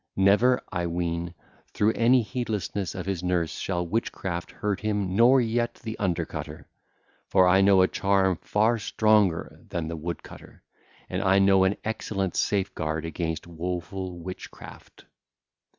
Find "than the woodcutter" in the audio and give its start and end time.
9.69-10.63